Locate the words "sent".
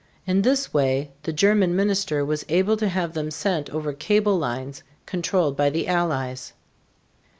3.29-3.69